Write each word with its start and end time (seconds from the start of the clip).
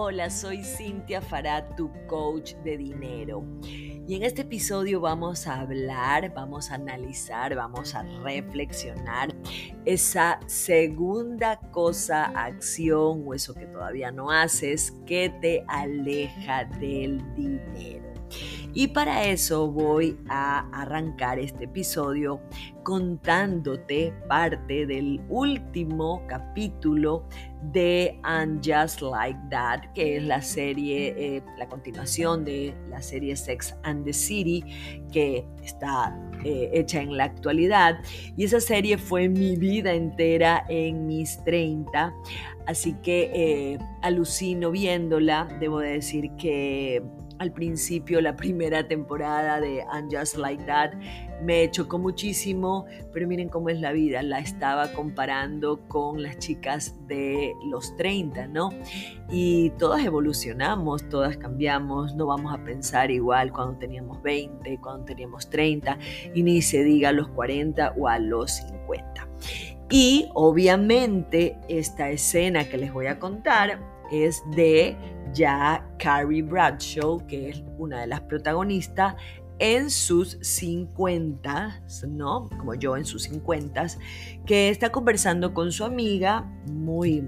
Hola, 0.00 0.30
soy 0.30 0.62
Cintia 0.62 1.20
Farad, 1.20 1.74
tu 1.76 1.90
coach 2.06 2.54
de 2.62 2.78
dinero. 2.78 3.44
Y 3.64 4.14
en 4.14 4.22
este 4.22 4.42
episodio 4.42 5.00
vamos 5.00 5.48
a 5.48 5.58
hablar, 5.58 6.32
vamos 6.32 6.70
a 6.70 6.76
analizar, 6.76 7.56
vamos 7.56 7.96
a 7.96 8.04
reflexionar 8.22 9.34
esa 9.84 10.38
segunda 10.46 11.58
cosa, 11.72 12.26
acción 12.26 13.24
o 13.26 13.34
eso 13.34 13.54
que 13.54 13.66
todavía 13.66 14.12
no 14.12 14.30
haces 14.30 14.92
que 15.04 15.30
te 15.40 15.64
aleja 15.66 16.64
del 16.78 17.20
dinero. 17.34 18.14
Y 18.74 18.88
para 18.88 19.24
eso 19.24 19.70
voy 19.70 20.18
a 20.28 20.68
arrancar 20.72 21.38
este 21.38 21.64
episodio 21.64 22.40
contándote 22.82 24.12
parte 24.28 24.86
del 24.86 25.20
último 25.28 26.22
capítulo 26.26 27.26
de 27.72 28.18
And 28.22 28.60
Just 28.64 29.02
Like 29.02 29.38
That, 29.50 29.92
que 29.94 30.16
es 30.16 30.22
la 30.22 30.40
serie, 30.42 31.14
eh, 31.16 31.42
la 31.58 31.68
continuación 31.68 32.44
de 32.44 32.74
la 32.88 33.02
serie 33.02 33.36
Sex 33.36 33.74
and 33.82 34.04
the 34.04 34.12
City, 34.12 34.64
que 35.12 35.44
está 35.62 36.16
eh, 36.44 36.70
hecha 36.72 37.00
en 37.00 37.16
la 37.16 37.24
actualidad. 37.24 37.98
Y 38.36 38.44
esa 38.44 38.60
serie 38.60 38.96
fue 38.96 39.28
mi 39.28 39.56
vida 39.56 39.92
entera 39.92 40.64
en 40.68 41.06
mis 41.06 41.42
30, 41.44 42.14
así 42.66 42.94
que 43.02 43.30
eh, 43.34 43.78
alucino 44.02 44.70
viéndola. 44.70 45.48
Debo 45.58 45.80
decir 45.80 46.30
que 46.38 47.02
al 47.38 47.52
principio, 47.52 48.20
la 48.20 48.36
primera 48.36 48.86
temporada 48.86 49.60
de 49.60 49.82
And 49.90 50.14
Just 50.14 50.36
Like 50.36 50.64
That, 50.64 50.92
me 51.42 51.70
chocó 51.70 51.98
muchísimo, 51.98 52.86
pero 53.12 53.26
miren 53.28 53.48
cómo 53.48 53.68
es 53.68 53.80
la 53.80 53.92
vida, 53.92 54.22
la 54.22 54.40
estaba 54.40 54.92
comparando 54.92 55.86
con 55.88 56.22
las 56.22 56.38
chicas 56.38 56.96
de 57.06 57.54
los 57.70 57.96
30, 57.96 58.48
¿no? 58.48 58.70
Y 59.30 59.70
todas 59.78 60.04
evolucionamos, 60.04 61.08
todas 61.08 61.36
cambiamos, 61.36 62.14
no 62.16 62.26
vamos 62.26 62.52
a 62.52 62.64
pensar 62.64 63.10
igual 63.10 63.52
cuando 63.52 63.78
teníamos 63.78 64.20
20, 64.22 64.78
cuando 64.80 65.04
teníamos 65.04 65.48
30, 65.48 65.98
y 66.34 66.42
ni 66.42 66.60
se 66.62 66.82
diga 66.82 67.10
a 67.10 67.12
los 67.12 67.28
40 67.28 67.94
o 67.96 68.08
a 68.08 68.18
los 68.18 68.52
50. 68.52 69.28
Y 69.90 70.28
obviamente 70.34 71.56
esta 71.68 72.10
escena 72.10 72.68
que 72.68 72.76
les 72.76 72.92
voy 72.92 73.06
a 73.06 73.18
contar 73.18 73.80
es 74.10 74.42
de 74.54 74.96
ya 75.34 75.86
Carrie 75.98 76.42
Bradshaw, 76.42 77.26
que 77.26 77.50
es 77.50 77.62
una 77.78 78.00
de 78.00 78.06
las 78.06 78.20
protagonistas, 78.22 79.14
en 79.58 79.90
sus 79.90 80.38
50, 80.40 81.82
¿no? 82.08 82.48
Como 82.58 82.74
yo 82.74 82.96
en 82.96 83.04
sus 83.04 83.24
50, 83.24 83.86
que 84.46 84.68
está 84.68 84.90
conversando 84.90 85.52
con 85.52 85.72
su 85.72 85.84
amiga, 85.84 86.42
muy, 86.70 87.24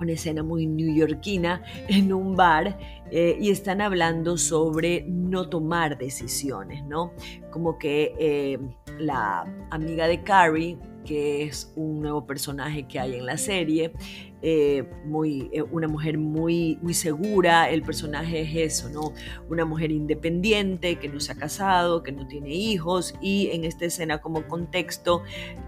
una 0.00 0.12
escena 0.12 0.42
muy 0.42 0.66
newyorkina, 0.66 1.62
en 1.88 2.12
un 2.12 2.36
bar, 2.36 2.78
eh, 3.10 3.36
y 3.40 3.50
están 3.50 3.80
hablando 3.80 4.38
sobre 4.38 5.04
no 5.08 5.48
tomar 5.48 5.98
decisiones, 5.98 6.84
¿no? 6.84 7.12
Como 7.50 7.78
que 7.78 8.14
eh, 8.18 8.58
la 8.98 9.44
amiga 9.70 10.06
de 10.06 10.22
Carrie, 10.22 10.78
que 11.04 11.44
es 11.44 11.72
un 11.76 12.00
nuevo 12.00 12.26
personaje 12.26 12.86
que 12.86 12.98
hay 12.98 13.14
en 13.14 13.26
la 13.26 13.38
serie, 13.38 13.92
eh, 14.42 14.84
muy, 15.04 15.48
eh, 15.52 15.62
una 15.62 15.88
mujer 15.88 16.18
muy, 16.18 16.78
muy 16.82 16.92
segura, 16.92 17.70
el 17.70 17.82
personaje 17.82 18.42
es 18.42 18.74
eso, 18.74 18.90
¿no? 18.90 19.12
Una 19.48 19.64
mujer 19.64 19.90
independiente 19.90 20.96
que 20.96 21.08
no 21.08 21.20
se 21.20 21.32
ha 21.32 21.36
casado, 21.36 22.02
que 22.02 22.12
no 22.12 22.26
tiene 22.26 22.50
hijos 22.50 23.14
y 23.22 23.48
en 23.52 23.64
esta 23.64 23.86
escena 23.86 24.18
como 24.18 24.46
contexto 24.46 25.22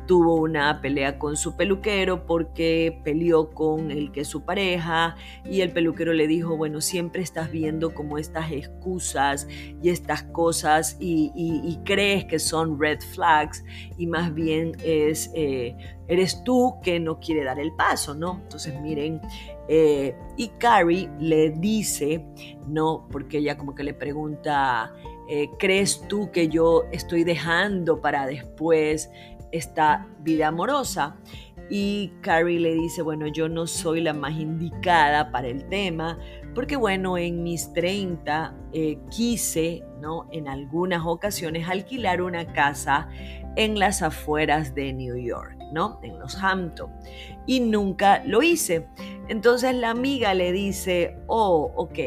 tuvo 0.07 0.37
una 0.37 0.81
pelea 0.83 1.19
con 1.19 1.37
su 1.37 1.57
peluquero 1.57 2.27
porque 2.27 3.01
peleó 3.05 3.51
con 3.51 3.91
el 3.91 4.13
que 4.13 4.21
es 4.21 4.29
su 4.29 4.45
pareja 4.45 5.17
y 5.45 5.63
el 5.63 5.73
peluquero 5.73 6.13
le 6.13 6.27
dijo, 6.27 6.57
bueno, 6.57 6.81
siempre 6.81 7.23
estás 7.23 7.51
viendo 7.51 7.95
como 7.95 8.19
estas 8.19 8.53
excusas 8.53 9.49
y 9.83 9.89
estas 9.89 10.25
cosas 10.25 10.97
y, 11.01 11.79
crees 11.85 12.25
que 12.27 12.39
son 12.39 12.79
red 12.79 13.01
flags 13.01 13.65
y 13.97 14.07
más 14.07 14.35
bien 14.35 14.77
es... 14.83 15.31
Eh, 15.35 15.75
eres 16.09 16.43
tú 16.43 16.77
que 16.83 16.99
no 16.99 17.21
quiere 17.21 17.45
dar 17.45 17.61
el 17.61 17.73
paso, 17.73 18.15
¿no? 18.15 18.41
Entonces 18.43 18.81
miren, 18.81 19.21
eh, 19.69 20.17
y 20.37 20.49
Carrie 20.59 21.11
le 21.21 21.51
dice, 21.51 22.25
no, 22.67 23.07
porque 23.11 23.39
ella 23.39 23.59
como 23.59 23.75
que 23.75 23.85
le 23.85 23.95
pregunta, 23.95 24.93
eh, 25.29 25.51
¿crees 25.59 26.01
tú 26.09 26.31
que 26.33 26.49
yo 26.49 26.85
estoy 26.91 27.25
dejando 27.25 28.01
para 28.01 28.27
después 28.27 29.11
esta 29.53 30.07
vida 30.21 30.49
amorosa? 30.49 31.17
Y 31.71 32.15
Carrie 32.23 32.59
le 32.59 32.73
dice, 32.73 33.03
bueno, 33.03 33.27
yo 33.27 33.51
no 33.51 33.67
soy 33.67 34.01
la 34.01 34.15
más 34.15 34.33
indicada 34.33 35.31
para 35.31 35.49
el 35.49 35.69
tema, 35.69 36.19
porque 36.55 36.77
bueno, 36.77 37.19
en 37.19 37.43
mis 37.43 37.73
30 37.73 38.55
eh, 38.73 38.99
quise, 39.11 39.85
¿no? 40.01 40.29
En 40.33 40.49
algunas 40.49 41.05
ocasiones 41.07 41.69
alquilar 41.69 42.23
una 42.23 42.53
casa 42.53 43.09
en 43.57 43.79
las 43.79 44.03
afueras 44.03 44.75
de 44.75 44.93
New 44.93 45.17
York. 45.17 45.59
¿no? 45.73 46.01
En 46.03 46.19
los 46.19 46.37
Hampton. 46.43 46.91
Y 47.47 47.61
nunca 47.61 48.23
lo 48.25 48.43
hice. 48.43 48.87
Entonces 49.29 49.75
la 49.75 49.91
amiga 49.91 50.35
le 50.35 50.53
dice, 50.53 51.17
oh, 51.27 51.73
ok, 51.77 51.99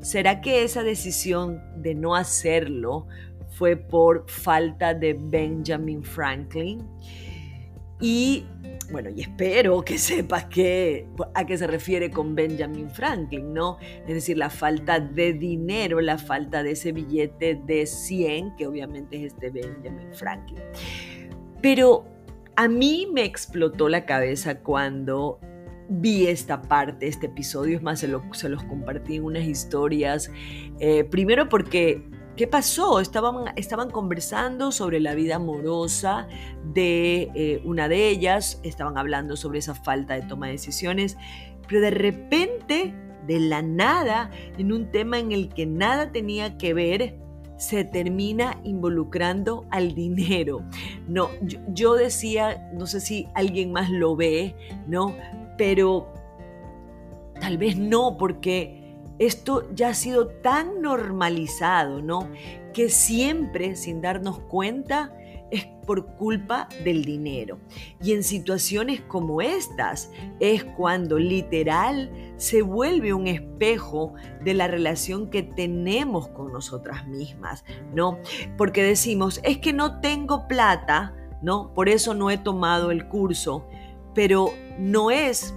¿será 0.00 0.40
que 0.40 0.64
esa 0.64 0.82
decisión 0.82 1.62
de 1.76 1.94
no 1.94 2.14
hacerlo 2.14 3.06
fue 3.48 3.76
por 3.76 4.28
falta 4.28 4.94
de 4.94 5.14
Benjamin 5.18 6.02
Franklin? 6.02 6.86
Y 8.00 8.46
bueno, 8.90 9.10
y 9.10 9.20
espero 9.20 9.82
que 9.82 9.98
sepas 9.98 10.46
que, 10.46 11.06
a 11.34 11.44
qué 11.44 11.58
se 11.58 11.66
refiere 11.66 12.10
con 12.10 12.34
Benjamin 12.34 12.90
Franklin, 12.90 13.52
¿no? 13.52 13.78
Es 14.06 14.14
decir, 14.14 14.38
la 14.38 14.50
falta 14.50 14.98
de 15.00 15.32
dinero, 15.32 16.00
la 16.00 16.18
falta 16.18 16.62
de 16.62 16.72
ese 16.72 16.92
billete 16.92 17.60
de 17.66 17.86
100, 17.86 18.56
que 18.56 18.66
obviamente 18.66 19.16
es 19.16 19.32
este 19.34 19.50
Benjamin 19.50 20.12
Franklin. 20.12 20.60
Pero 21.60 22.06
a 22.56 22.68
mí 22.68 23.08
me 23.12 23.24
explotó 23.24 23.88
la 23.88 24.04
cabeza 24.04 24.60
cuando 24.60 25.38
vi 25.88 26.26
esta 26.26 26.62
parte, 26.62 27.06
este 27.06 27.26
episodio, 27.26 27.76
es 27.76 27.82
más, 27.82 28.00
se, 28.00 28.08
los 28.08 28.64
compartí 28.64 29.16
en 29.16 29.24
unas 29.24 29.44
historias, 29.44 30.30
eh, 30.80 31.04
primero 31.04 31.48
porque 31.48 32.04
¿Qué 32.38 32.46
pasó? 32.46 33.00
Estaban, 33.00 33.90
conversando 33.90 34.70
sobre 34.70 35.00
la 35.00 35.16
vida 35.16 35.34
amorosa 35.34 36.28
de 36.72 37.32
eh, 37.34 37.60
una 37.64 37.88
de 37.88 38.08
ellas, 38.08 38.60
estaban 38.62 38.96
hablando 38.96 39.36
sobre 39.36 39.58
esa 39.58 39.74
falta 39.74 40.14
de 40.14 40.22
toma 40.22 40.46
de 40.46 40.52
decisiones, 40.52 41.16
pero 41.66 41.80
de 41.80 41.90
repente, 41.90 42.94
de 43.26 43.40
la 43.40 43.60
nada, 43.62 44.30
en 44.56 44.72
un 44.72 44.88
tema 44.92 45.18
en 45.18 45.32
el 45.32 45.48
que 45.48 45.66
nada 45.66 46.12
tenía 46.12 46.56
que 46.58 46.74
ver, 46.74 47.16
se 47.56 47.82
termina 47.82 48.60
involucrando 48.62 49.66
al 49.72 49.96
dinero. 49.96 50.62
No, 51.08 51.30
yo, 51.42 51.94
decía, 51.94 52.70
no 52.72 52.86
sé 52.86 53.00
si 53.00 53.26
alguien 53.34 53.72
más 53.72 53.90
lo 53.90 54.14
ve, 54.14 54.54
¿no? 54.86 55.12
Pero 55.56 56.12
tal 57.40 57.58
vez 57.58 57.76
no, 57.76 58.16
porque 58.16 58.87
esto 59.18 59.68
ya 59.74 59.90
ha 59.90 59.94
sido 59.94 60.28
tan 60.28 60.80
normalizado, 60.80 62.02
¿no? 62.02 62.30
Que 62.72 62.88
siempre, 62.88 63.76
sin 63.76 64.00
darnos 64.00 64.38
cuenta, 64.40 65.12
es 65.50 65.66
por 65.86 66.06
culpa 66.16 66.68
del 66.84 67.04
dinero. 67.04 67.58
Y 68.02 68.12
en 68.12 68.22
situaciones 68.22 69.00
como 69.00 69.40
estas 69.40 70.10
es 70.40 70.64
cuando 70.64 71.18
literal 71.18 72.10
se 72.36 72.62
vuelve 72.62 73.14
un 73.14 73.26
espejo 73.26 74.14
de 74.44 74.54
la 74.54 74.68
relación 74.68 75.30
que 75.30 75.42
tenemos 75.42 76.28
con 76.28 76.52
nosotras 76.52 77.06
mismas, 77.06 77.64
¿no? 77.94 78.18
Porque 78.56 78.82
decimos, 78.82 79.40
es 79.42 79.58
que 79.58 79.72
no 79.72 80.00
tengo 80.00 80.46
plata, 80.46 81.14
¿no? 81.42 81.72
Por 81.74 81.88
eso 81.88 82.14
no 82.14 82.30
he 82.30 82.38
tomado 82.38 82.90
el 82.90 83.08
curso, 83.08 83.66
pero 84.14 84.50
no 84.78 85.10
es 85.10 85.54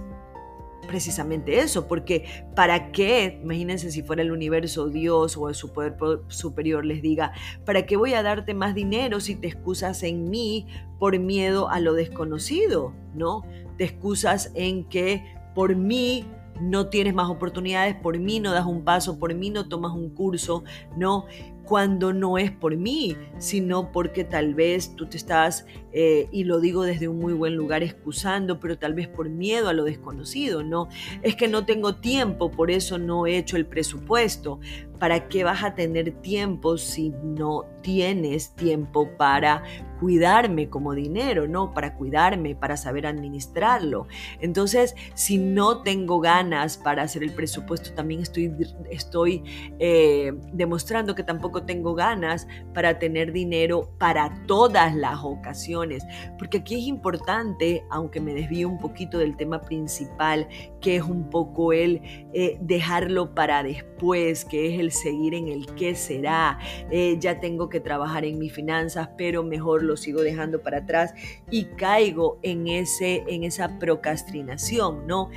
precisamente 0.86 1.60
eso, 1.60 1.86
porque 1.86 2.24
¿para 2.54 2.92
qué? 2.92 3.40
Imagínense 3.42 3.90
si 3.90 4.02
fuera 4.02 4.22
el 4.22 4.32
universo, 4.32 4.88
Dios 4.88 5.36
o 5.36 5.48
el 5.48 5.94
poder 5.94 6.20
superior 6.28 6.84
les 6.84 7.02
diga, 7.02 7.32
¿para 7.64 7.86
qué 7.86 7.96
voy 7.96 8.14
a 8.14 8.22
darte 8.22 8.54
más 8.54 8.74
dinero 8.74 9.20
si 9.20 9.34
te 9.34 9.48
excusas 9.48 10.02
en 10.02 10.30
mí 10.30 10.66
por 10.98 11.18
miedo 11.18 11.68
a 11.68 11.80
lo 11.80 11.94
desconocido? 11.94 12.92
¿No? 13.14 13.42
Te 13.78 13.84
excusas 13.84 14.52
en 14.54 14.84
que 14.84 15.24
por 15.54 15.76
mí 15.76 16.26
no 16.60 16.88
tienes 16.88 17.14
más 17.14 17.28
oportunidades, 17.28 17.96
por 17.96 18.18
mí 18.18 18.40
no 18.40 18.52
das 18.52 18.66
un 18.66 18.84
paso, 18.84 19.18
por 19.18 19.34
mí 19.34 19.50
no 19.50 19.68
tomas 19.68 19.92
un 19.92 20.10
curso, 20.10 20.64
no. 20.96 21.26
Cuando 21.64 22.12
no 22.12 22.38
es 22.38 22.50
por 22.50 22.76
mí, 22.76 23.16
sino 23.38 23.92
porque 23.92 24.24
tal 24.24 24.54
vez 24.54 24.94
tú 24.96 25.06
te 25.06 25.16
estás, 25.16 25.66
eh, 25.92 26.28
y 26.32 26.44
lo 26.44 26.60
digo 26.60 26.82
desde 26.82 27.08
un 27.08 27.18
muy 27.18 27.32
buen 27.32 27.56
lugar, 27.56 27.82
excusando, 27.82 28.58
pero 28.60 28.78
tal 28.78 28.94
vez 28.94 29.08
por 29.08 29.28
miedo 29.28 29.68
a 29.68 29.72
lo 29.72 29.84
desconocido, 29.84 30.62
¿no? 30.62 30.88
Es 31.22 31.36
que 31.36 31.48
no 31.48 31.64
tengo 31.64 31.96
tiempo, 31.96 32.50
por 32.50 32.70
eso 32.70 32.98
no 32.98 33.26
he 33.26 33.38
hecho 33.38 33.56
el 33.56 33.66
presupuesto. 33.66 34.60
¿Para 34.98 35.28
qué 35.28 35.42
vas 35.42 35.64
a 35.64 35.74
tener 35.74 36.12
tiempo 36.22 36.78
si 36.78 37.10
no 37.10 37.64
tienes 37.82 38.54
tiempo 38.54 39.10
para 39.16 39.64
cuidarme 40.02 40.68
como 40.68 40.94
dinero, 40.94 41.46
¿no? 41.46 41.74
Para 41.74 41.94
cuidarme, 41.94 42.56
para 42.56 42.76
saber 42.76 43.06
administrarlo. 43.06 44.06
Entonces, 44.40 44.94
si 45.14 45.38
no 45.38 45.82
tengo 45.82 46.20
ganas 46.20 46.76
para 46.76 47.02
hacer 47.02 47.22
el 47.22 47.32
presupuesto, 47.32 47.92
también 47.94 48.20
estoy, 48.20 48.52
estoy 48.90 49.42
eh, 49.78 50.32
demostrando 50.52 51.14
que 51.14 51.22
tampoco 51.22 51.51
tengo 51.60 51.94
ganas 51.94 52.48
para 52.72 52.98
tener 52.98 53.32
dinero 53.32 53.90
para 53.98 54.42
todas 54.46 54.94
las 54.94 55.18
ocasiones. 55.22 56.02
Porque 56.38 56.58
aquí 56.58 56.76
es 56.76 56.86
importante, 56.86 57.84
aunque 57.90 58.20
me 58.20 58.32
desvío 58.32 58.68
un 58.68 58.78
poquito 58.78 59.18
del 59.18 59.36
tema 59.36 59.60
principal, 59.60 60.48
que 60.80 60.96
es 60.96 61.02
un 61.02 61.28
poco 61.28 61.72
el 61.72 62.00
eh, 62.32 62.58
dejarlo 62.60 63.34
para 63.34 63.62
después, 63.62 64.44
que 64.46 64.72
es 64.72 64.80
el 64.80 64.90
seguir 64.90 65.34
en 65.34 65.48
el 65.48 65.66
qué 65.74 65.94
será. 65.94 66.58
Eh, 66.90 67.16
ya 67.20 67.40
tengo 67.40 67.68
que 67.68 67.80
trabajar 67.80 68.24
en 68.24 68.38
mis 68.38 68.52
finanzas, 68.52 69.10
pero 69.18 69.42
mejor 69.42 69.82
lo 69.82 69.96
sigo 69.96 70.22
dejando 70.22 70.62
para 70.62 70.78
atrás 70.78 71.14
y 71.50 71.64
caigo 71.64 72.38
en, 72.42 72.68
ese, 72.68 73.24
en 73.26 73.44
esa 73.44 73.78
procrastinación, 73.78 75.06
¿no? 75.06 75.30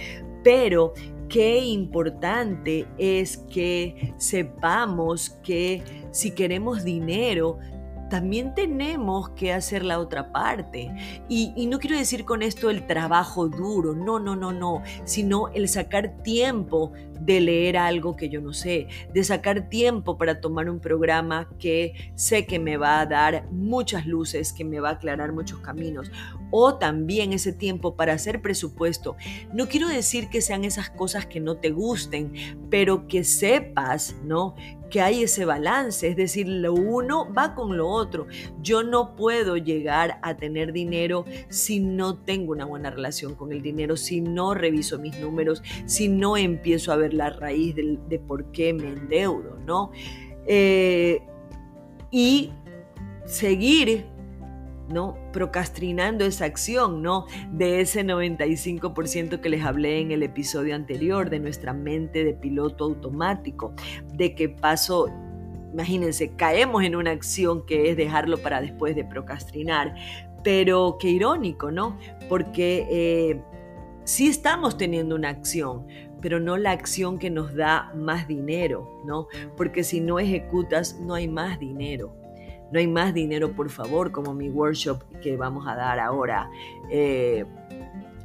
Pero 0.44 0.94
qué 1.30 1.60
importante 1.60 2.88
es 2.98 3.38
que 3.38 4.14
sepamos 4.18 5.30
que 5.44 5.82
si 6.12 6.32
queremos 6.32 6.84
dinero, 6.84 7.60
también 8.10 8.54
tenemos 8.54 9.30
que 9.30 9.54
hacer 9.54 9.84
la 9.84 10.00
otra 10.00 10.32
parte. 10.32 10.92
Y, 11.28 11.66
no 11.68 11.80
quiero 11.80 11.98
decir 11.98 12.26
con 12.26 12.42
esto 12.42 12.70
el 12.70 12.86
trabajo 12.86 13.48
duro, 13.48 13.94
no, 13.96 14.20
no, 14.20 14.36
no, 14.36 14.52
no, 14.52 14.84
sino 15.04 15.50
el 15.50 15.68
sacar 15.68 16.22
tiempo 16.22 16.92
de 17.20 17.42
leer 17.42 17.78
algo 17.78 18.16
que 18.16 18.30
yo 18.30 18.42
no 18.42 18.54
sé, 18.54 18.88
de 19.14 19.24
sacar 19.24 19.70
tiempo 19.70 20.18
para 20.18 20.42
tomar 20.42 20.70
un 20.70 20.80
programa 20.80 21.50
que 21.60 22.12
sé 22.16 22.46
que 22.46 22.60
me 22.60 22.78
va 22.78 23.00
a 23.00 23.06
dar 23.06 23.50
muchas 23.52 24.06
luces, 24.06 24.54
que 24.54 24.66
me 24.66 24.80
va 24.80 24.90
a 24.90 24.94
aclarar 24.94 25.34
muchos 25.34 25.60
caminos, 25.60 26.12
o 26.52 26.76
también 26.76 27.34
ese 27.34 27.54
tiempo 27.54 27.96
para 27.96 28.14
hacer 28.14 28.42
presupuesto. 28.42 29.16
No 29.54 29.68
quiero 29.68 29.88
decir 29.88 30.30
que 30.30 30.42
sean 30.42 30.66
esas 30.66 30.90
cosas 30.90 31.26
que 31.26 31.40
no 31.40 31.58
te 31.58 31.72
gusten, 31.72 32.34
pero 32.70 33.08
que 33.08 33.24
sepas, 33.24 34.16
¿no? 34.24 34.56
Que 34.90 35.02
hay 35.02 35.24
ese 35.24 35.46
balance, 35.46 36.08
es 36.08 36.16
decir, 36.16 36.48
lo 36.48 36.74
uno 36.74 37.32
va 37.34 37.56
con 37.56 37.78
lo 37.78 37.88
otro. 37.88 38.28
Yo 38.62 38.84
no 38.84 39.16
puedo 39.16 39.58
llegar 39.58 40.20
a 40.22 40.36
tener 40.36 40.74
dinero 40.74 41.26
si 41.50 41.80
no 41.80 42.18
tengo 42.18 42.52
una 42.52 42.66
buena 42.66 42.90
relación 42.90 43.36
con 43.36 43.52
el 43.52 43.62
dinero, 43.62 43.98
si 43.98 44.22
no 44.22 44.54
reviso 44.54 45.00
mis 45.00 45.20
números, 45.20 45.64
si 45.86 46.08
no 46.08 46.38
empiezo 46.38 46.92
a 46.92 46.98
ver 46.98 47.14
la 47.14 47.30
raíz 47.30 47.76
de, 47.76 48.20
por 48.20 48.52
qué 48.52 48.74
me 48.74 48.90
endeudo, 48.90 49.58
¿no? 49.66 49.92
Eh, 50.48 51.22
y 52.12 52.52
seguir 53.26 54.06
¿no? 54.90 55.18
Procrastinando 55.32 56.26
esa 56.26 56.46
acción, 56.46 57.02
¿no? 57.02 57.26
De 57.52 57.82
ese 57.82 58.04
95% 58.04 59.40
que 59.42 59.50
les 59.50 59.64
hablé 59.64 60.00
en 60.00 60.12
el 60.12 60.24
episodio 60.24 60.76
anterior, 60.76 61.30
de 61.30 61.40
nuestra 61.40 61.74
mente 61.74 62.24
de 62.24 62.34
piloto 62.34 62.86
automático, 62.86 63.74
de 64.14 64.36
que 64.36 64.50
paso, 64.50 65.10
imagínense, 65.74 66.36
caemos 66.36 66.84
en 66.84 66.96
una 66.96 67.12
acción 67.12 67.66
que 67.66 67.90
es 67.90 67.98
dejarlo 67.98 68.38
para 68.38 68.62
después 68.62 68.96
de 68.96 69.04
procrastinar, 69.04 69.96
pero 70.44 70.98
qué 71.00 71.10
irónico, 71.10 71.72
¿no? 71.72 71.98
Porque 72.30 72.88
eh, 72.90 73.42
sí 74.04 74.28
estamos 74.28 74.78
teniendo 74.78 75.16
una 75.16 75.30
acción, 75.30 75.88
pero 76.22 76.40
no 76.40 76.58
la 76.58 76.72
acción 76.72 77.20
que 77.20 77.30
nos 77.30 77.56
da 77.56 77.92
más 77.96 78.28
dinero, 78.28 79.02
¿no? 79.06 79.28
Porque 79.58 79.84
si 79.84 80.02
no 80.02 80.20
ejecutas, 80.20 81.00
no 81.00 81.16
hay 81.16 81.28
más 81.28 81.60
dinero. 81.60 82.16
No 82.76 82.80
hay 82.80 82.88
más 82.88 83.14
dinero, 83.14 83.54
por 83.54 83.70
favor, 83.70 84.12
como 84.12 84.34
mi 84.34 84.50
workshop 84.50 85.02
que 85.22 85.38
vamos 85.38 85.66
a 85.66 85.78
dar 85.78 85.98
ahora. 85.98 86.50
Eh, 86.92 87.46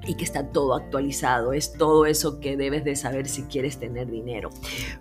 y 0.05 0.15
que 0.15 0.25
está 0.25 0.49
todo 0.49 0.75
actualizado. 0.75 1.53
Es 1.53 1.73
todo 1.73 2.05
eso 2.05 2.41
que 2.41 2.57
debes 2.57 2.83
de 2.83 2.97
saber 2.97 3.29
si 3.29 3.45
quieres 3.45 3.79
tener 3.79 4.11
dinero. 4.11 4.51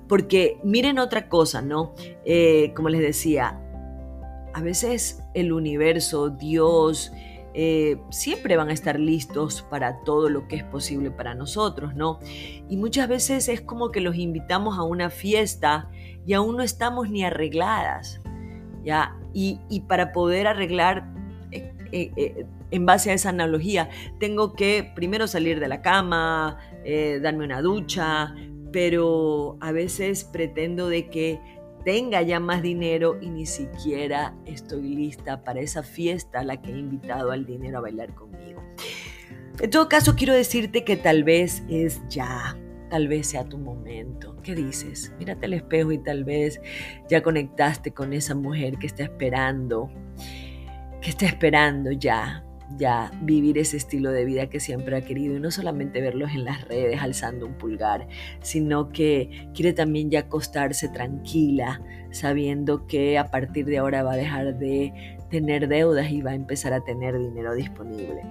Porque 0.07 0.59
miren 0.63 0.99
otra 0.99 1.29
cosa, 1.29 1.63
¿no? 1.63 1.95
Eh, 2.25 2.73
como 2.75 2.89
les 2.89 3.01
decía, 3.01 3.59
a 4.53 4.61
veces 4.61 5.23
el 5.33 5.51
universo, 5.51 6.29
Dios, 6.29 7.11
eh, 7.55 7.97
siempre 8.11 8.55
van 8.55 8.69
a 8.69 8.73
estar 8.73 8.99
listos 8.99 9.63
para 9.63 10.03
todo 10.03 10.29
lo 10.29 10.47
que 10.47 10.57
es 10.57 10.63
posible 10.63 11.09
para 11.09 11.33
nosotros, 11.33 11.95
¿no? 11.95 12.19
Y 12.69 12.77
muchas 12.77 13.09
veces 13.09 13.49
es 13.49 13.61
como 13.61 13.89
que 13.89 13.99
los 13.99 14.15
invitamos 14.15 14.77
a 14.77 14.83
una 14.83 15.09
fiesta 15.09 15.89
y 16.27 16.33
aún 16.33 16.55
no 16.55 16.61
estamos 16.61 17.09
ni 17.09 17.23
arregladas, 17.23 18.21
¿ya? 18.83 19.18
Y, 19.33 19.81
para 19.87 20.11
poder 20.11 20.47
arreglar 20.47 21.07
eh, 21.51 21.73
eh, 21.91 22.11
eh, 22.15 22.45
en 22.71 22.85
base 22.85 23.11
a 23.11 23.13
esa 23.13 23.29
analogía, 23.29 23.89
tengo 24.19 24.53
que 24.53 24.91
primero 24.95 25.27
salir 25.27 25.59
de 25.59 25.67
la 25.67 25.81
cama, 25.81 26.57
darme 27.21 27.45
una 27.45 27.61
ducha, 27.61 28.35
pero 28.71 29.57
a 29.59 29.71
veces 29.71 30.23
pretendo 30.23 30.87
de 30.87 31.09
que 31.09 31.39
tenga 31.83 32.21
ya 32.21 32.39
más 32.39 32.61
dinero 32.61 33.17
y 33.21 33.29
ni 33.29 33.45
siquiera 33.45 34.35
estoy 34.45 34.95
lista 34.95 35.43
para 35.43 35.61
esa 35.61 35.81
fiesta 35.81 36.39
a 36.39 36.43
la 36.43 36.61
que 36.61 36.71
he 36.71 36.77
invitado 36.77 37.31
al 37.31 37.45
dinero 37.45 37.79
a 37.79 37.81
bailar 37.81 38.13
conmigo. 38.13 38.61
En 39.59 39.69
todo 39.69 39.89
caso, 39.89 40.15
quiero 40.15 40.33
decirte 40.33 40.83
que 40.83 40.95
tal 40.95 41.23
vez 41.23 41.63
es 41.67 42.01
ya, 42.07 42.57
tal 42.89 43.07
vez 43.07 43.27
sea 43.27 43.45
tu 43.45 43.57
momento. 43.57 44.35
¿Qué 44.43 44.55
dices? 44.55 45.13
Mírate 45.19 45.45
al 45.45 45.53
espejo 45.53 45.91
y 45.91 45.99
tal 45.99 46.23
vez 46.23 46.59
ya 47.09 47.21
conectaste 47.21 47.91
con 47.91 48.13
esa 48.13 48.35
mujer 48.35 48.77
que 48.77 48.87
está 48.87 49.03
esperando, 49.03 49.89
que 51.01 51.09
está 51.09 51.25
esperando 51.25 51.91
ya, 51.91 52.43
ya 52.77 53.11
vivir 53.21 53.57
ese 53.57 53.77
estilo 53.77 54.11
de 54.11 54.25
vida 54.25 54.47
que 54.47 54.59
siempre 54.59 54.95
ha 54.97 55.01
querido 55.01 55.35
y 55.35 55.39
no 55.39 55.51
solamente 55.51 56.01
verlos 56.01 56.31
en 56.31 56.45
las 56.45 56.67
redes 56.67 57.01
alzando 57.01 57.45
un 57.45 57.53
pulgar, 57.53 58.07
sino 58.41 58.89
que 58.89 59.49
quiere 59.53 59.73
también 59.73 60.09
ya 60.09 60.21
acostarse 60.21 60.89
tranquila, 60.89 61.81
sabiendo 62.11 62.87
que 62.87 63.17
a 63.17 63.31
partir 63.31 63.65
de 63.65 63.77
ahora 63.79 64.03
va 64.03 64.13
a 64.13 64.17
dejar 64.17 64.57
de 64.57 65.17
tener 65.29 65.67
deudas 65.67 66.09
y 66.11 66.21
va 66.21 66.31
a 66.31 66.35
empezar 66.35 66.73
a 66.73 66.81
tener 66.81 67.17
dinero 67.17 67.53
disponible. 67.53 68.21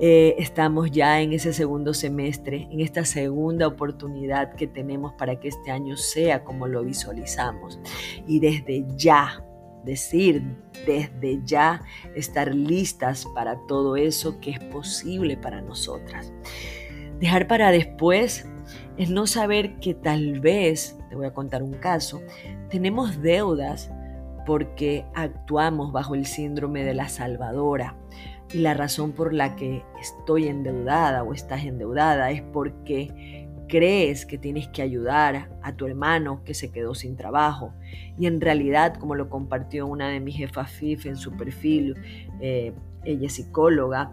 Eh, 0.00 0.34
estamos 0.38 0.90
ya 0.90 1.20
en 1.20 1.32
ese 1.32 1.52
segundo 1.52 1.94
semestre, 1.94 2.68
en 2.70 2.80
esta 2.80 3.04
segunda 3.04 3.66
oportunidad 3.68 4.54
que 4.54 4.66
tenemos 4.66 5.12
para 5.14 5.38
que 5.38 5.48
este 5.48 5.70
año 5.70 5.96
sea 5.96 6.44
como 6.44 6.66
lo 6.66 6.82
visualizamos. 6.82 7.78
Y 8.26 8.40
desde 8.40 8.84
ya, 8.96 9.44
decir, 9.84 10.42
desde 10.86 11.40
ya 11.44 11.82
estar 12.14 12.54
listas 12.54 13.26
para 13.34 13.58
todo 13.66 13.96
eso 13.96 14.40
que 14.40 14.50
es 14.50 14.60
posible 14.60 15.36
para 15.36 15.60
nosotras. 15.60 16.32
Dejar 17.18 17.46
para 17.46 17.70
después 17.70 18.48
es 18.96 19.10
no 19.10 19.26
saber 19.26 19.78
que 19.78 19.94
tal 19.94 20.40
vez, 20.40 20.98
te 21.08 21.16
voy 21.16 21.26
a 21.26 21.34
contar 21.34 21.62
un 21.62 21.74
caso, 21.74 22.20
tenemos 22.68 23.20
deudas 23.22 23.90
porque 24.44 25.06
actuamos 25.14 25.92
bajo 25.92 26.14
el 26.14 26.26
síndrome 26.26 26.84
de 26.84 26.94
la 26.94 27.08
salvadora. 27.08 27.96
Y 28.52 28.58
la 28.58 28.74
razón 28.74 29.12
por 29.12 29.32
la 29.32 29.56
que 29.56 29.82
estoy 30.00 30.48
endeudada 30.48 31.22
o 31.22 31.32
estás 31.32 31.64
endeudada 31.64 32.30
es 32.30 32.42
porque 32.42 33.41
crees 33.72 34.26
que 34.26 34.36
tienes 34.36 34.68
que 34.68 34.82
ayudar 34.82 35.48
a 35.62 35.74
tu 35.74 35.86
hermano 35.86 36.44
que 36.44 36.52
se 36.52 36.70
quedó 36.70 36.94
sin 36.94 37.16
trabajo. 37.16 37.72
Y 38.18 38.26
en 38.26 38.38
realidad, 38.42 38.96
como 38.96 39.14
lo 39.14 39.30
compartió 39.30 39.86
una 39.86 40.10
de 40.10 40.20
mis 40.20 40.36
jefas 40.36 40.70
FIF 40.72 41.06
en 41.06 41.16
su 41.16 41.32
perfil, 41.38 41.96
eh, 42.42 42.74
ella 43.02 43.26
es 43.26 43.32
psicóloga, 43.32 44.12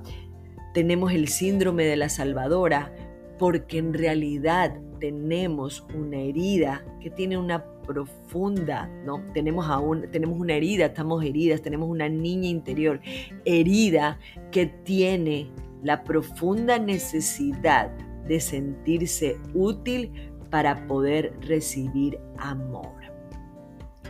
tenemos 0.74 1.12
el 1.12 1.28
síndrome 1.28 1.84
de 1.84 1.98
la 1.98 2.08
salvadora 2.08 2.96
porque 3.38 3.80
en 3.80 3.94
realidad 3.94 4.80
tenemos 5.01 5.86
una 5.94 6.20
herida 6.20 6.86
que 7.01 7.10
tiene 7.10 7.38
una 7.38 7.66
profunda, 7.86 8.88
¿no? 9.04 9.25
Tenemos 9.34 9.68
aún, 9.68 10.10
tenemos 10.10 10.39
una 10.39 10.54
herida, 10.54 10.86
estamos 10.86 11.22
heridas, 11.25 11.62
tenemos 11.62 11.89
una 11.89 12.08
niña 12.08 12.48
interior 12.48 13.01
herida 13.44 14.20
que 14.51 14.68
tiene 14.68 15.51
la 15.84 16.06
profunda 16.06 16.80
necesidad 16.80 17.92
de 18.30 18.40
sentirse 18.40 19.38
útil 19.54 20.32
para 20.50 20.88
poder 20.88 21.36
recibir 21.42 22.18
amor. 22.38 22.94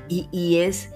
Y, 0.07 0.27
y 0.31 0.57
es 0.57 0.91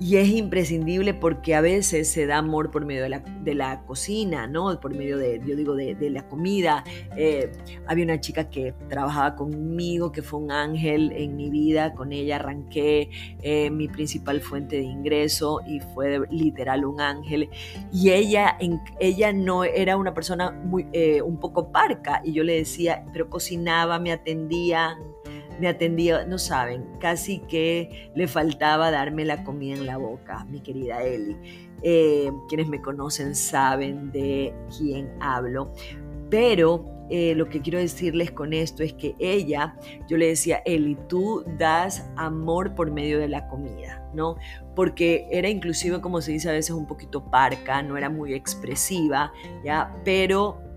y 0.00 0.16
es 0.16 0.30
imprescindible 0.30 1.12
porque 1.12 1.54
a 1.54 1.60
veces 1.60 2.10
se 2.10 2.26
da 2.26 2.38
amor 2.38 2.70
por 2.70 2.86
medio 2.86 3.02
de 3.02 3.10
la, 3.10 3.18
de 3.18 3.54
la 3.54 3.82
cocina, 3.82 4.46
¿no? 4.46 4.80
Por 4.80 4.94
medio 4.94 5.18
de, 5.18 5.42
yo 5.46 5.54
digo, 5.54 5.76
de, 5.76 6.10
la 6.10 6.26
comida. 6.26 6.84
Eh, 7.18 7.52
había 7.86 8.04
una 8.04 8.18
chica 8.18 8.48
que 8.48 8.72
trabajaba 8.88 9.36
conmigo, 9.36 10.10
que 10.10 10.22
fue 10.22 10.40
un 10.40 10.52
ángel 10.52 11.12
en 11.12 11.36
mi 11.36 11.50
vida, 11.50 11.92
con 11.92 12.12
ella 12.12 12.36
arranqué 12.36 13.10
eh, 13.42 13.70
mi 13.70 13.88
principal 13.88 14.40
fuente 14.40 14.76
de 14.76 14.84
ingreso 14.84 15.60
y 15.66 15.80
fue 15.80 16.26
literal 16.30 16.86
un 16.86 17.02
ángel. 17.02 17.50
Y 17.92 18.10
ella, 18.10 18.56
ella 19.00 19.32
no 19.34 19.64
era 19.64 19.98
una 19.98 20.14
persona 20.14 20.50
muy, 20.50 20.86
eh, 20.94 21.20
un 21.20 21.38
poco 21.38 21.70
parca 21.70 22.22
y 22.24 22.32
yo 22.32 22.42
le 22.42 22.54
decía, 22.54 23.04
pero 23.12 23.28
cocinaba, 23.28 23.98
me 23.98 24.12
atendía, 24.12 24.96
me 25.60 25.68
atendía, 25.68 26.24
no 26.24 26.38
saben, 26.38 26.84
casi 26.98 27.40
que 27.40 28.10
le 28.14 28.26
faltaba 28.26 28.90
darme 28.90 29.24
la 29.24 29.44
comida 29.44 29.76
en 29.76 29.86
la 29.86 29.98
boca, 29.98 30.44
mi 30.46 30.60
querida 30.60 31.02
Eli. 31.02 31.36
Eh, 31.82 32.30
quienes 32.48 32.68
me 32.68 32.80
conocen 32.80 33.34
saben 33.34 34.10
de 34.10 34.54
quién 34.76 35.10
hablo, 35.20 35.72
pero 36.30 36.84
eh, 37.10 37.34
lo 37.34 37.48
que 37.48 37.60
quiero 37.60 37.78
decirles 37.78 38.30
con 38.30 38.52
esto 38.52 38.82
es 38.82 38.92
que 38.92 39.16
ella, 39.18 39.76
yo 40.08 40.16
le 40.16 40.28
decía, 40.28 40.62
Eli, 40.64 40.96
tú 41.08 41.44
das 41.58 42.08
amor 42.16 42.74
por 42.74 42.90
medio 42.92 43.18
de 43.18 43.28
la 43.28 43.48
comida, 43.48 44.08
¿no? 44.14 44.36
Porque 44.76 45.26
era 45.30 45.48
inclusive, 45.48 46.00
como 46.00 46.20
se 46.20 46.32
dice 46.32 46.48
a 46.48 46.52
veces, 46.52 46.70
un 46.70 46.86
poquito 46.86 47.24
parca, 47.24 47.82
no 47.82 47.96
era 47.96 48.08
muy 48.08 48.32
expresiva, 48.32 49.32
¿ya? 49.64 49.92
Pero 50.04 50.69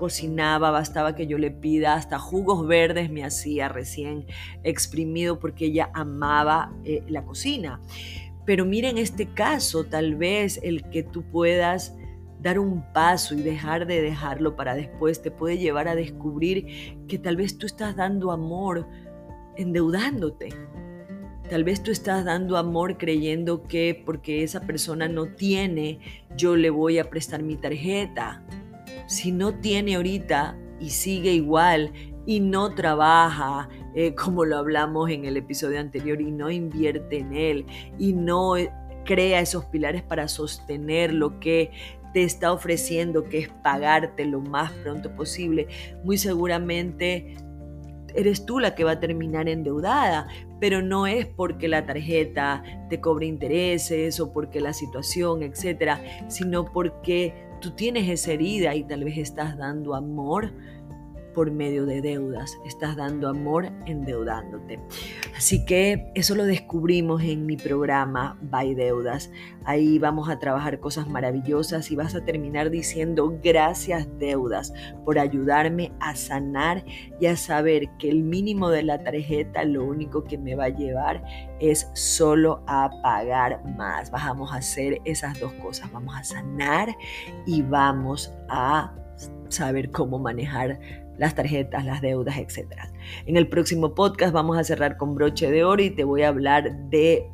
cocinaba, 0.00 0.70
bastaba 0.70 1.14
que 1.14 1.26
yo 1.26 1.36
le 1.36 1.50
pida, 1.50 1.92
hasta 1.92 2.18
jugos 2.18 2.66
verdes 2.66 3.10
me 3.10 3.22
hacía 3.22 3.68
recién 3.68 4.24
exprimido 4.64 5.38
porque 5.38 5.66
ella 5.66 5.90
amaba 5.92 6.72
eh, 6.84 7.04
la 7.06 7.22
cocina. 7.22 7.82
Pero 8.46 8.64
miren 8.64 8.96
este 8.96 9.26
caso, 9.26 9.84
tal 9.84 10.14
vez 10.14 10.58
el 10.62 10.88
que 10.88 11.02
tú 11.02 11.22
puedas 11.22 11.94
dar 12.40 12.58
un 12.58 12.82
paso 12.94 13.34
y 13.34 13.42
dejar 13.42 13.86
de 13.86 14.00
dejarlo 14.00 14.56
para 14.56 14.74
después 14.74 15.20
te 15.20 15.30
puede 15.30 15.58
llevar 15.58 15.86
a 15.86 15.94
descubrir 15.94 16.96
que 17.06 17.18
tal 17.18 17.36
vez 17.36 17.58
tú 17.58 17.66
estás 17.66 17.94
dando 17.94 18.32
amor 18.32 18.88
endeudándote. 19.58 20.48
Tal 21.50 21.62
vez 21.62 21.82
tú 21.82 21.90
estás 21.90 22.24
dando 22.24 22.56
amor 22.56 22.96
creyendo 22.96 23.64
que 23.64 24.02
porque 24.06 24.44
esa 24.44 24.62
persona 24.62 25.08
no 25.08 25.26
tiene, 25.26 25.98
yo 26.34 26.56
le 26.56 26.70
voy 26.70 26.98
a 26.98 27.10
prestar 27.10 27.42
mi 27.42 27.56
tarjeta 27.56 28.42
si 29.10 29.32
no 29.32 29.54
tiene 29.54 29.96
ahorita 29.96 30.56
y 30.78 30.90
sigue 30.90 31.32
igual 31.32 31.92
y 32.26 32.38
no 32.38 32.76
trabaja, 32.76 33.68
eh, 33.96 34.14
como 34.14 34.44
lo 34.44 34.56
hablamos 34.56 35.10
en 35.10 35.24
el 35.24 35.36
episodio 35.36 35.80
anterior, 35.80 36.20
y 36.20 36.30
no 36.30 36.48
invierte 36.48 37.18
en 37.18 37.34
él, 37.34 37.66
y 37.98 38.12
no 38.12 38.56
eh, 38.56 38.70
crea 39.04 39.40
esos 39.40 39.64
pilares 39.64 40.02
para 40.04 40.28
sostener 40.28 41.12
lo 41.12 41.40
que 41.40 41.72
te 42.14 42.22
está 42.22 42.52
ofreciendo, 42.52 43.24
que 43.24 43.38
es 43.38 43.48
pagarte 43.48 44.24
lo 44.26 44.40
más 44.40 44.70
pronto 44.84 45.12
posible, 45.16 45.66
muy 46.04 46.16
seguramente 46.16 47.34
eres 48.14 48.46
tú 48.46 48.60
la 48.60 48.76
que 48.76 48.84
va 48.84 48.92
a 48.92 49.00
terminar 49.00 49.48
endeudada, 49.48 50.28
pero 50.60 50.82
no 50.82 51.08
es 51.08 51.26
porque 51.26 51.66
la 51.66 51.84
tarjeta 51.84 52.62
te 52.88 53.00
cobre 53.00 53.26
intereses 53.26 54.20
o 54.20 54.32
porque 54.32 54.60
la 54.60 54.72
situación, 54.72 55.42
etcétera, 55.42 56.00
sino 56.28 56.64
porque 56.64 57.49
tú 57.60 57.70
tienes 57.72 58.08
esa 58.08 58.32
herida 58.32 58.74
y 58.74 58.84
tal 58.84 59.04
vez 59.04 59.18
estás 59.18 59.56
dando 59.56 59.94
amor 59.94 60.52
por 61.34 61.50
medio 61.50 61.86
de 61.86 62.00
deudas, 62.00 62.58
estás 62.64 62.96
dando 62.96 63.28
amor 63.28 63.70
endeudándote. 63.86 64.80
Así 65.36 65.64
que 65.64 66.10
eso 66.14 66.34
lo 66.34 66.44
descubrimos 66.44 67.22
en 67.22 67.46
mi 67.46 67.56
programa 67.56 68.38
By 68.42 68.74
Deudas. 68.74 69.30
Ahí 69.64 69.98
vamos 69.98 70.28
a 70.28 70.38
trabajar 70.38 70.80
cosas 70.80 71.08
maravillosas 71.08 71.90
y 71.90 71.96
vas 71.96 72.14
a 72.14 72.24
terminar 72.24 72.70
diciendo 72.70 73.38
gracias 73.42 74.08
deudas 74.18 74.72
por 75.04 75.18
ayudarme 75.18 75.92
a 76.00 76.14
sanar 76.16 76.84
y 77.20 77.26
a 77.26 77.36
saber 77.36 77.88
que 77.98 78.10
el 78.10 78.22
mínimo 78.22 78.70
de 78.70 78.82
la 78.82 79.02
tarjeta 79.02 79.64
lo 79.64 79.84
único 79.84 80.24
que 80.24 80.38
me 80.38 80.54
va 80.54 80.64
a 80.64 80.68
llevar 80.68 81.22
es 81.60 81.90
solo 81.94 82.62
a 82.66 82.90
pagar 83.02 83.62
más. 83.76 84.10
Vamos 84.10 84.52
a 84.52 84.56
hacer 84.56 85.00
esas 85.04 85.38
dos 85.38 85.52
cosas, 85.54 85.90
vamos 85.92 86.14
a 86.16 86.24
sanar 86.24 86.96
y 87.46 87.62
vamos 87.62 88.32
a 88.48 88.94
saber 89.48 89.90
cómo 89.90 90.18
manejar 90.18 90.80
las 91.20 91.34
tarjetas, 91.34 91.84
las 91.84 92.00
deudas, 92.00 92.38
etc. 92.38 92.72
En 93.26 93.36
el 93.36 93.46
próximo 93.46 93.94
podcast 93.94 94.32
vamos 94.32 94.56
a 94.56 94.64
cerrar 94.64 94.96
con 94.96 95.14
broche 95.14 95.50
de 95.50 95.64
oro 95.64 95.82
y 95.82 95.90
te 95.90 96.02
voy 96.02 96.22
a 96.22 96.28
hablar 96.28 96.88
de 96.88 97.30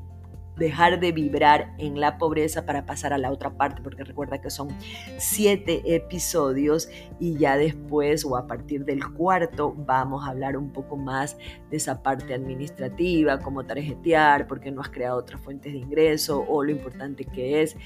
dejar 0.56 0.98
de 0.98 1.12
vibrar 1.12 1.72
en 1.78 2.00
la 2.00 2.18
pobreza 2.18 2.66
para 2.66 2.84
pasar 2.84 3.12
a 3.12 3.18
la 3.18 3.30
otra 3.30 3.56
parte, 3.56 3.82
porque 3.82 4.02
recuerda 4.02 4.40
que 4.40 4.50
son 4.50 4.70
siete 5.18 5.94
episodios 5.94 6.88
y 7.20 7.36
ya 7.36 7.56
después 7.56 8.24
o 8.24 8.36
a 8.36 8.48
partir 8.48 8.84
del 8.84 9.06
cuarto 9.12 9.72
vamos 9.76 10.26
a 10.26 10.30
hablar 10.30 10.56
un 10.56 10.72
poco 10.72 10.96
más 10.96 11.36
de 11.70 11.76
esa 11.76 12.02
parte 12.02 12.34
administrativa, 12.34 13.38
cómo 13.38 13.66
tarjetear, 13.66 14.48
por 14.48 14.58
qué 14.58 14.72
no 14.72 14.80
has 14.80 14.88
creado 14.88 15.18
otras 15.18 15.40
fuentes 15.40 15.72
de 15.72 15.78
ingreso 15.78 16.44
o 16.48 16.64
lo 16.64 16.72
importante 16.72 17.24
que 17.24 17.62
es. 17.62 17.76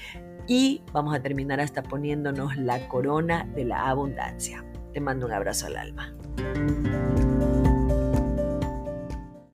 Y 0.47 0.81
vamos 0.93 1.13
a 1.13 1.21
terminar 1.21 1.59
hasta 1.59 1.83
poniéndonos 1.83 2.57
la 2.57 2.87
corona 2.87 3.47
de 3.53 3.65
la 3.65 3.87
abundancia. 3.87 4.65
Te 4.93 4.99
mando 4.99 5.25
un 5.25 5.31
abrazo 5.31 5.67
al 5.67 5.77
alma. 5.77 6.13